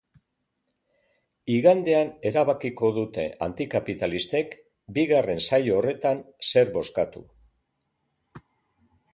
[1.55, 4.57] Igandean erabakiko dute antikapitalistek
[4.97, 7.25] bigarren saio horretan zer bozkatu.